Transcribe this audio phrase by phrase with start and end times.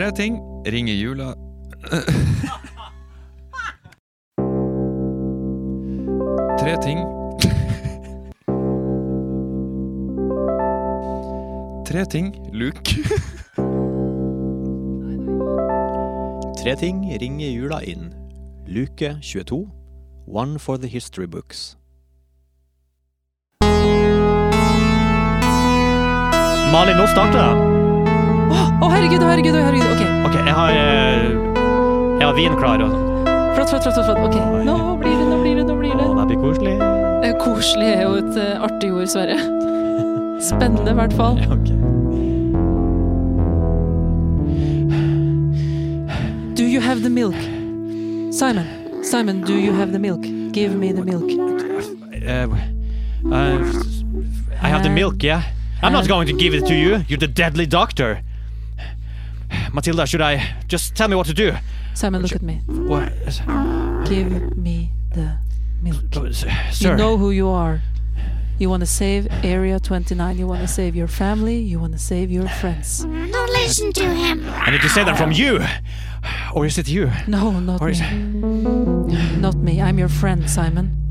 [0.00, 1.34] Tre ting ringer jula
[6.60, 7.00] Tre ting
[11.84, 12.80] Tre ting Luke
[16.62, 18.14] Tre ting ringer jula inn.
[18.66, 19.68] Luke 22.
[20.24, 21.76] One for the history books.
[26.72, 27.89] Malin, nå starter det.
[28.80, 29.90] Å, herregud, herregud, herregud.
[29.92, 31.24] Ok, Ok, jeg har, eh,
[32.20, 32.80] jeg har vin klar.
[32.84, 32.94] Og,
[33.56, 33.94] flott, flott, flott.
[33.94, 34.24] flott, flott.
[34.30, 36.06] Ok, nå blir det, nå blir det, nå blir det.
[36.06, 36.74] Å, det blir koselig.
[37.24, 39.36] Eh, Koselig er jo et eh, artig ord, Sverre.
[40.40, 41.36] Spennende, i hvert fall.
[41.44, 41.68] Ja, ok.
[46.56, 47.36] Do you have the milk?
[48.32, 48.66] Simon,
[49.04, 50.22] Simon, do you have the milk?
[50.52, 51.28] Give me the milk.
[52.26, 52.46] Uh,
[53.32, 53.58] uh,
[54.62, 55.42] I have the milk, yeah?
[55.82, 57.04] I'm not going to give it to you.
[57.08, 58.20] You're the deadly doctor.
[59.72, 61.52] Matilda, should I just tell me what to do?
[61.94, 62.60] Simon, look at me.
[62.66, 63.12] What?
[64.08, 65.38] Give me the
[65.82, 66.16] milk.
[66.16, 66.50] Uh, sir.
[66.90, 67.82] You know who you are.
[68.58, 70.36] You want to save Area 29.
[70.36, 71.56] You want to save your family.
[71.56, 73.04] You want to save your friends.
[73.04, 74.44] Don't listen to him.
[74.48, 75.60] I need to say that from you.
[76.54, 77.10] Or is it you?
[77.26, 78.08] No, not Or is me.
[79.38, 79.80] Not me.
[79.80, 81.10] I'm your friend, Simon.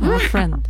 [0.00, 0.68] I'm a friend.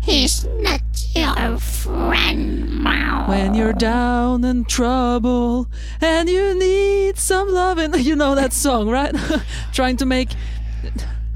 [0.00, 0.80] He's not
[1.18, 3.28] your friend, Mao.
[3.28, 5.68] When you're down in trouble
[6.00, 7.92] and you need some loving.
[8.08, 9.14] You know that song, right?
[9.72, 10.30] Trying to make.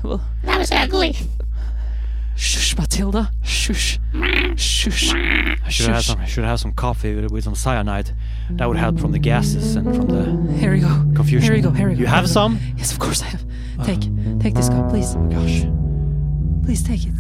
[0.03, 1.17] Well, That was ugly.
[2.37, 3.31] shush, Matilda.
[3.43, 3.99] Shush.
[4.57, 5.13] Shush.
[5.15, 8.11] I should have some, I should have some coffee with, with some cyanide.
[8.51, 10.89] That would help from the gases and from the Here we go.
[11.15, 11.43] confusion.
[11.43, 11.71] Here we go.
[11.71, 12.01] Here we go.
[12.01, 12.59] You have some?
[12.77, 13.45] Yes, of course I have.
[13.85, 14.01] Take,
[14.41, 15.15] take this cup, please.
[15.17, 15.65] Oh gosh.
[16.65, 17.13] Please take it.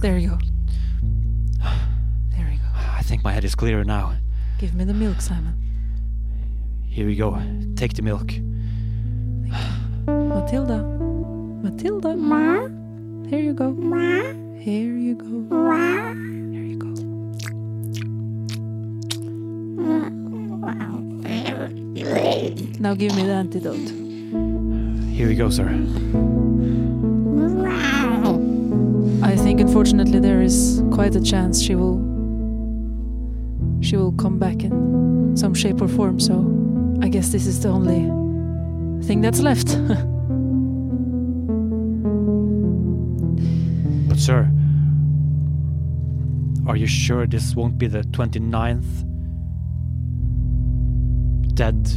[0.00, 0.38] There you go.
[3.10, 4.14] Think my head is clearer now.
[4.60, 5.54] Give me the milk, Simon.
[6.88, 7.42] Here we go.
[7.74, 8.30] Take the milk.
[10.06, 10.78] Matilda.
[11.64, 12.14] Matilda.
[12.14, 12.68] Ma?
[13.28, 13.72] Here you go.
[13.72, 14.22] Ma?
[14.60, 15.26] Here you go.
[15.50, 16.14] Ma?
[16.54, 16.90] Here you go.
[22.78, 23.90] Now give me the antidote.
[25.16, 25.66] Here we go, sir.
[29.24, 32.09] I think unfortunately there is quite a chance she will
[33.80, 36.34] she will come back in some shape or form, so
[37.02, 38.08] I guess this is the only
[39.06, 39.76] thing that's left.
[44.08, 44.50] But, sir,
[46.66, 49.06] are you sure this won't be the 29th
[51.54, 51.88] dead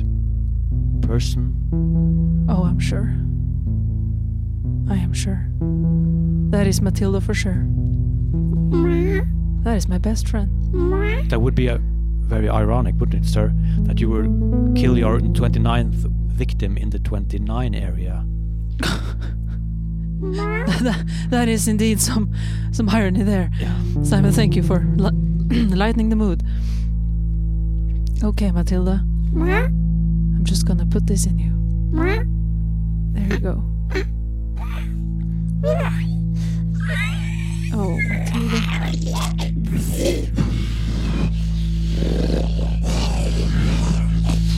[1.02, 2.46] person?
[2.50, 3.14] oh, I'm sure.
[4.90, 5.48] I am sure.
[6.52, 7.66] That is Matilda for sure.
[9.64, 10.50] That is my best friend.
[11.30, 13.54] That would be a very ironic, wouldn't it, sir?
[13.80, 18.26] That you would kill your 29th victim in the 29 area.
[20.24, 22.34] that, that is indeed some
[22.72, 23.52] some irony there.
[23.60, 23.76] Yeah.
[24.04, 25.12] Simon, thank you for li-
[25.76, 26.44] lightening the mood.
[28.24, 29.04] Okay, Matilda.
[29.36, 31.52] I'm just gonna put this in you.
[33.14, 33.64] There you go.
[37.76, 37.98] Oh,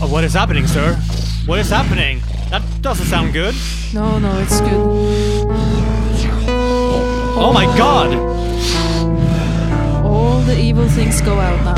[0.01, 0.95] Oh, what is happening, sir?
[1.45, 2.19] What is happening?
[2.49, 3.55] That doesn't sound good.
[3.93, 5.47] No, no, it's good.
[7.37, 8.13] Oh my god!
[10.05, 11.75] All the evil things go out now.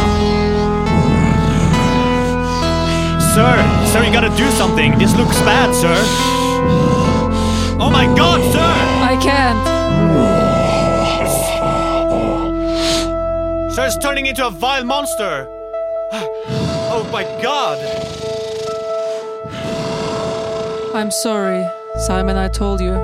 [3.35, 3.53] Sir,
[3.93, 4.97] sir, you gotta do something.
[4.97, 5.95] This looks bad, sir.
[7.79, 8.73] Oh my god, sir!
[9.05, 10.46] I can't.
[13.77, 15.47] Sir, it's turning into a vile monster.
[16.89, 17.77] Oh my god!
[20.95, 21.63] I'm sorry,
[22.07, 22.37] Simon.
[22.37, 22.95] I told you.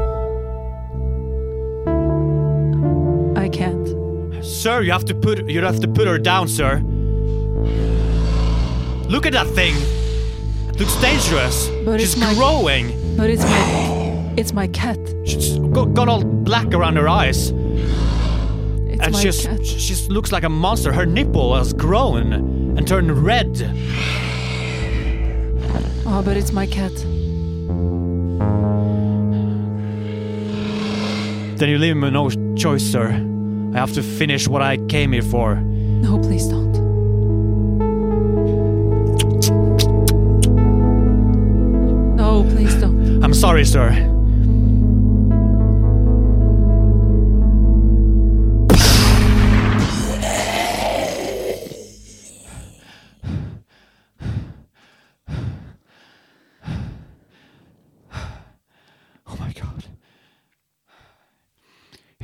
[3.35, 4.43] I can't.
[4.43, 6.79] Sir, you have to put you have to put her down, sir.
[9.09, 9.75] Look at that thing.
[10.69, 11.69] It looks dangerous.
[11.85, 13.15] But She's it's my- growing.
[13.15, 14.97] But it's my, it's my cat.
[15.23, 17.53] She's got, got all black around her eyes.
[19.03, 19.65] It's and my she's cat.
[19.65, 20.93] she looks like a monster.
[20.93, 23.49] Her nipple has grown and turned red.
[26.05, 26.93] Oh, but it's my cat.
[31.57, 33.09] Then you leave me no choice, sir.
[33.73, 35.55] I have to finish what I came here for.
[35.55, 36.71] No, please don't.
[42.15, 43.21] No, please don't.
[43.21, 44.12] I'm sorry, sir.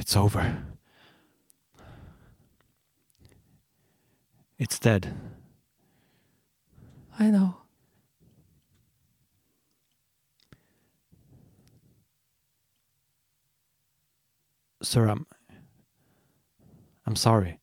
[0.09, 0.57] It's over.
[4.57, 5.13] It's dead.
[7.19, 7.57] I know.
[14.81, 15.27] Sir, I'm.
[17.05, 17.59] I'm sorry.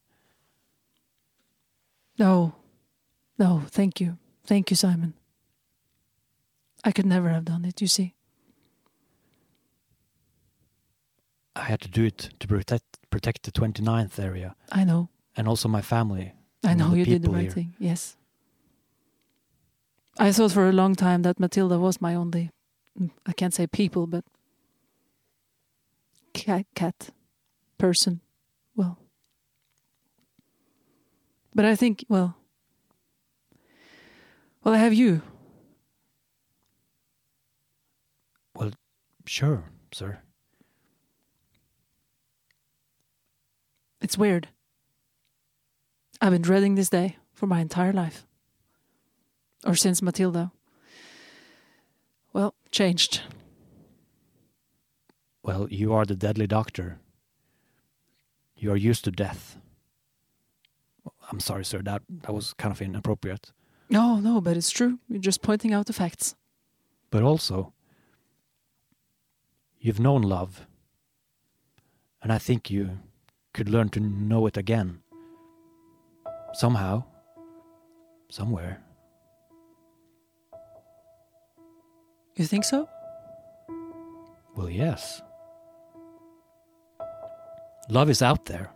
[2.16, 2.54] No.
[3.40, 4.18] No, thank you.
[4.44, 5.14] Thank you, Simon.
[6.84, 8.15] I could never have done it, you see.
[11.56, 15.08] I had to do it to protect protect the 29th area I know.
[15.36, 16.32] and also my family.
[16.62, 17.50] I know you did the right here.
[17.50, 17.74] thing.
[17.78, 18.16] Yes.
[20.18, 22.50] I thought for a long time that Matilda was my only,
[22.98, 24.24] mm, I can't say people, but
[26.32, 27.10] cat, cat
[27.78, 28.20] person.
[28.74, 28.98] Well,
[31.54, 32.34] but I think, well,
[34.64, 35.22] well, I have you.
[38.54, 38.72] Well,
[39.26, 40.18] sure, sir.
[44.06, 44.46] It's weird.
[46.20, 48.24] I've been dreading this day for my entire life.
[49.64, 50.52] Or since Matilda.
[52.32, 53.22] Well, changed.
[55.42, 57.00] Well, you are the deadly doctor.
[58.56, 59.56] You are used to death.
[61.32, 61.82] I'm sorry, sir.
[61.82, 63.50] That that was kind of inappropriate.
[63.90, 65.00] No, no, but it's true.
[65.08, 66.36] You're just pointing out the facts.
[67.10, 67.72] But also,
[69.80, 70.64] you've known love.
[72.22, 73.00] And I think you
[73.56, 75.00] could learn to know it again.
[76.52, 77.04] Somehow.
[78.28, 78.82] Somewhere.
[82.36, 82.86] You think so?
[84.54, 85.22] Well, yes.
[87.88, 88.70] Love is out there.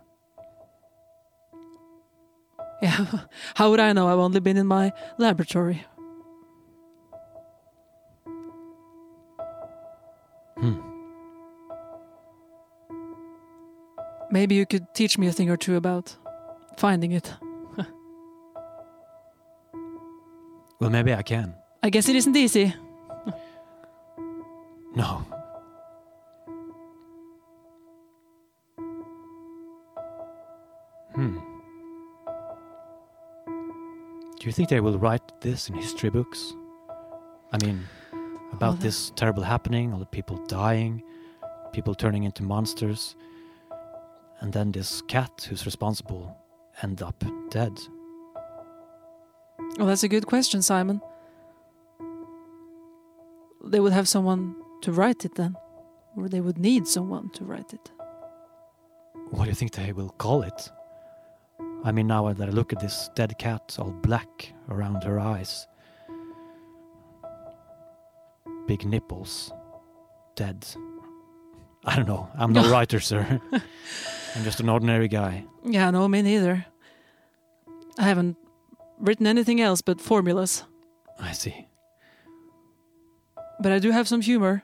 [2.81, 3.05] Yeah.
[3.53, 4.07] How would I know?
[4.07, 5.85] I've only been in my laboratory.
[10.57, 10.90] Hmm.
[14.31, 16.15] Maybe you could teach me a thing or two about
[16.77, 17.33] finding it.
[20.79, 21.53] Well, maybe I can.
[21.83, 22.73] I guess it isn't easy.
[24.95, 25.25] No.
[31.15, 31.37] Hmm.
[34.39, 36.53] Do you think they will write this in history books?
[37.51, 37.85] I mean,
[38.53, 41.03] about that- this terrible happening, all the people dying,
[41.73, 43.15] people turning into monsters,
[44.41, 46.35] and then this cat who's responsible
[46.81, 47.79] end up dead.
[49.77, 50.99] Well, that's a good question, Simon.
[53.63, 55.55] They would have someone to write it then,
[56.17, 57.91] or they would need someone to write it.
[59.29, 60.69] What do you think they will call it?
[61.83, 65.67] I mean, now that I look at this dead cat, all black around her eyes,
[68.67, 69.53] big nipples,
[70.35, 70.67] dead.
[71.85, 72.29] I don't know.
[72.37, 73.39] I'm no writer, sir.
[74.35, 75.45] I'm just an ordinary guy.
[75.65, 76.65] Yeah, no, me neither.
[77.97, 78.37] I haven't
[78.99, 80.63] written anything else but formulas,
[81.19, 81.67] I see.
[83.59, 84.63] but I do have some humor.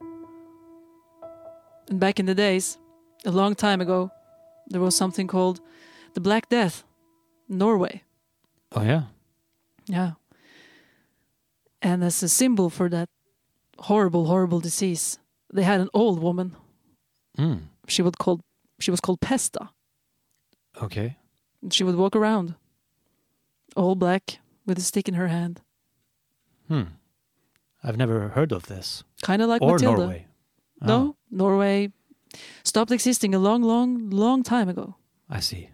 [1.89, 2.77] And back in the days,
[3.25, 4.11] a long time ago,
[4.67, 5.59] there was something called
[6.13, 6.83] the Black Death,
[7.49, 8.03] Norway.
[8.73, 9.03] Oh, yeah.
[9.87, 10.13] Yeah.
[11.81, 13.09] And as a symbol for that
[13.79, 15.19] horrible, horrible disease,
[15.53, 16.55] they had an old woman.
[17.35, 17.55] Hmm.
[17.87, 18.41] She would called
[18.79, 19.69] she was called Pesta.
[20.81, 21.17] Okay.
[21.71, 22.55] She would walk around,
[23.75, 25.61] all black, with a stick in her hand,
[26.67, 26.83] Hmm.
[27.83, 29.03] I've never heard of this.
[29.21, 29.97] kind of like or Matilda.
[30.01, 30.27] Norway.
[30.81, 31.91] No, Norway
[32.63, 34.95] stopped existing a long, long, long time ago.
[35.29, 35.69] I see.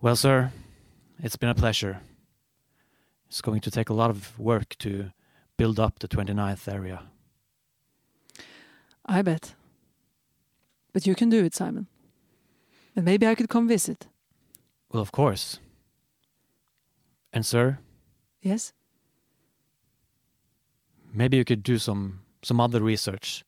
[0.00, 0.52] Well, sir,
[1.22, 2.00] it's been a pleasure.
[3.28, 5.12] It's going to take a lot of work to
[5.56, 7.02] build up the 29th area.
[9.06, 9.54] I bet.
[10.92, 11.86] But you can do it, Simon.
[12.94, 14.06] And maybe I could come visit.
[14.90, 15.58] Well, of course.
[17.32, 17.78] And, sir,
[18.42, 18.72] Yes?
[21.14, 23.44] maybe you could do some, some other research.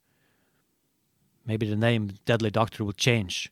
[1.44, 3.50] Maybe the name Deadly Doctor will change.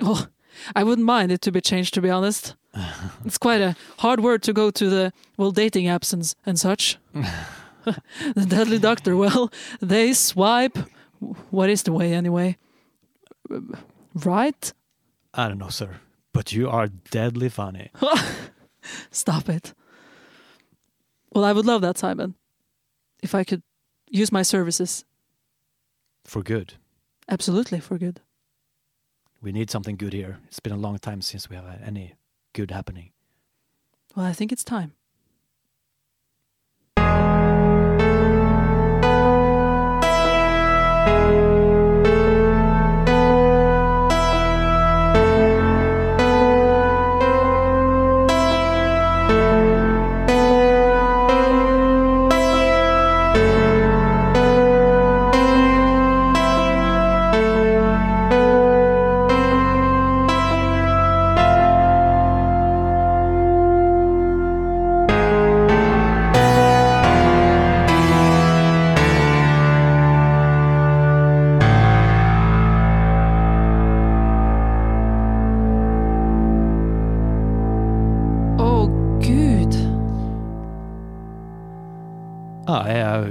[0.00, 0.26] Oh,
[0.74, 2.56] I wouldn't mind it to be changed, to be honest.
[3.24, 6.98] it's quite a hard word to go to the, well, dating apps and, and such.
[8.34, 9.50] the Deadly Doctor, well,
[9.80, 10.78] they swipe.
[11.50, 12.56] What is the way, anyway?
[14.14, 14.72] Right?
[15.34, 15.96] I don't know, sir,
[16.32, 17.90] but you are deadly funny.
[19.10, 19.74] Stop it.
[21.32, 22.34] Well, I would love that, Simon.
[23.22, 23.62] If I could
[24.10, 25.04] use my services.
[26.24, 26.74] For good.
[27.28, 28.20] Absolutely, for good.
[29.40, 30.38] We need something good here.
[30.48, 32.14] It's been a long time since we have had any
[32.52, 33.10] good happening.
[34.14, 34.92] Well, I think it's time.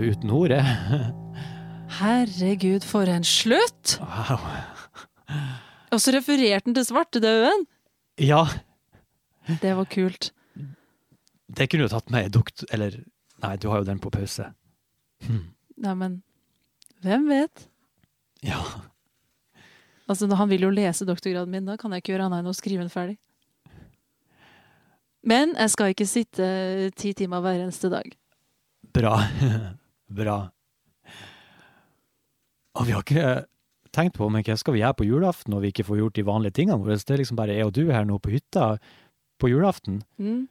[0.05, 0.59] Uten hore.
[1.99, 3.97] Herregud, for en slutt!
[4.01, 4.43] Wow.
[5.91, 7.65] Og så refererte han til svartedauden!
[8.21, 8.45] Ja,
[9.61, 10.31] Det var kult.
[11.51, 12.63] det kunne du tatt med i dukt...
[12.71, 13.01] Eller
[13.41, 14.51] Nei, du har jo den på pause.
[15.25, 15.47] Hm.
[15.81, 16.19] Neimen,
[17.01, 17.63] hvem vet?
[18.45, 18.59] Ja.
[20.07, 22.53] Altså, Han vil jo lese doktorgraden min, da kan jeg ikke gjøre annet enn å
[22.53, 23.17] skrive den ferdig.
[25.25, 26.45] Men jeg skal ikke sitte
[26.97, 28.13] ti timer hver eneste dag.
[28.93, 29.17] Bra.
[30.11, 30.37] Bra.
[32.79, 33.31] Og vi har ikke
[33.95, 36.23] tenkt på men hva skal vi gjøre på julaften når vi ikke får gjort de
[36.27, 36.95] vanlige tingene våre.
[36.99, 38.73] Det er liksom bare jeg og du her nå på hytta
[39.41, 40.01] på julaften.
[40.21, 40.45] Mm.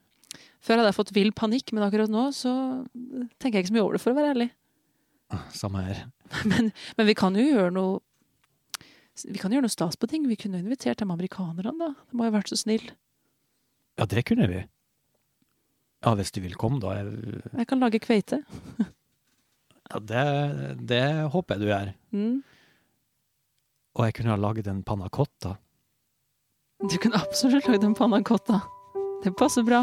[0.60, 2.52] Før hadde jeg fått vill panikk, men akkurat nå så
[3.40, 4.48] tenker jeg ikke så mye over det, for å være ærlig.
[5.54, 6.04] Samme her.
[6.50, 7.98] Men, men vi kan jo gjøre noe
[9.30, 10.24] Vi kan gjøre noe stas på ting.
[10.30, 11.88] Vi kunne jo invitert de amerikanerne, da.
[12.10, 12.94] De må jo ha vært så snille.
[13.98, 14.60] Ja, det kunne vi.
[16.06, 16.94] Ja, hvis du vil komme, da.
[17.00, 18.40] Jeg- Jeg kan lage kveite.
[19.90, 20.24] Ja, det,
[20.86, 21.90] det håper jeg du gjør.
[22.14, 22.36] Mm.
[23.98, 25.56] Og jeg kunne ha laget en panna cotta.
[26.86, 28.62] Du kunne absolutt lagd en panna cotta.
[29.24, 29.82] Det passer bra.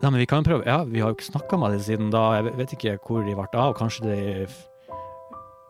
[0.00, 0.64] Nei, men vi kan prøve.
[0.64, 2.24] Ja, vi har jo ikke snakka med dem siden da.
[2.38, 3.76] Jeg vet ikke hvor de ble av.
[3.78, 4.18] Kanskje de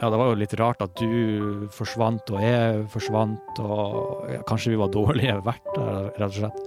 [0.01, 4.73] Ja, det var jo litt rart at du forsvant og jeg forsvant, og ja, kanskje
[4.73, 6.63] vi var dårlige verter, rett og slett.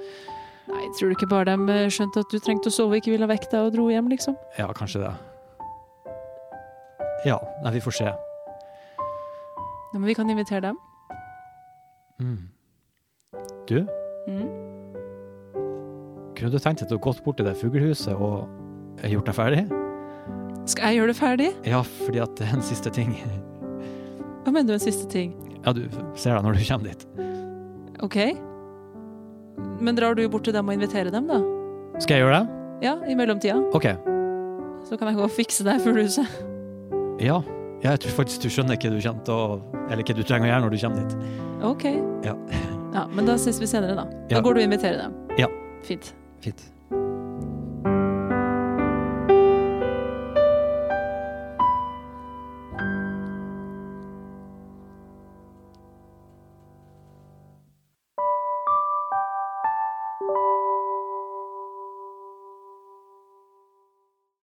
[0.67, 3.27] Nei, tror du ikke bare de eh, skjønte at du trengte å sove ikke ville
[3.27, 4.37] vekke deg og dro hjem, liksom?
[4.57, 5.13] Ja, kanskje det.
[7.27, 8.05] Ja, nei, vi får se.
[8.13, 10.79] Ja, men vi kan invitere dem.
[12.21, 12.49] Mm.
[13.67, 13.79] Du,
[14.27, 14.47] Mm.
[16.37, 18.47] kunne du tenkt deg å gått bort til det fuglehuset og
[19.03, 19.63] gjort deg ferdig?
[20.71, 21.49] Skal jeg gjøre det ferdig?
[21.67, 23.11] Ja, fordi at det er en siste ting.
[24.45, 25.33] Hva mener du en siste ting?
[25.65, 25.83] Ja, du
[26.15, 27.05] ser det når du kommer dit.
[28.03, 28.17] Ok.
[29.83, 31.39] Men drar du bort til dem og inviterer dem, da?
[32.01, 32.59] Skal jeg gjøre det?
[32.83, 33.59] Ja, i mellomtida.
[33.73, 33.85] Ok.
[34.87, 36.27] Så kan jeg gå og fikse deg før du ser
[37.23, 37.37] ja.
[37.83, 39.37] Jeg tror faktisk du skjønner hva du å
[39.91, 41.15] Eller hva du trenger å gjøre når du kommer dit.
[41.63, 41.83] Ok.
[42.25, 42.35] Ja.
[42.93, 44.03] Ja, Men da ses vi senere, da.
[44.29, 44.41] Da Ja.
[44.41, 45.13] går du og inviterer dem.
[45.37, 45.47] Ja.
[45.83, 46.13] Fint.
[46.41, 46.72] Fint.